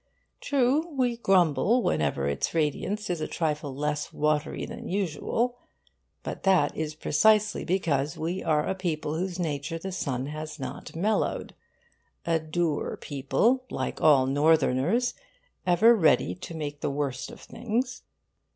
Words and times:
True, 0.39 0.87
we 0.97 1.17
grumble 1.17 1.83
whenever 1.83 2.25
its 2.27 2.55
radiance 2.55 3.07
is 3.07 3.21
a 3.21 3.27
trifle 3.27 3.71
less 3.75 4.11
watery 4.11 4.65
than 4.65 4.89
usual. 4.89 5.59
But 6.23 6.41
that 6.41 6.75
is 6.75 6.95
precisely 6.95 7.63
because 7.63 8.17
we 8.17 8.43
are 8.43 8.67
a 8.67 8.73
people 8.73 9.13
whose 9.13 9.37
nature 9.37 9.77
the 9.77 9.91
sun 9.91 10.25
has 10.25 10.59
not 10.59 10.95
mellowed 10.95 11.53
a 12.25 12.39
dour 12.39 12.97
people, 12.97 13.63
like 13.69 14.01
all 14.01 14.25
northerners, 14.25 15.13
ever 15.67 15.93
ready 15.93 16.33
to 16.33 16.55
make 16.55 16.81
the 16.81 16.89
worst 16.89 17.29
of 17.29 17.39
things. 17.39 18.01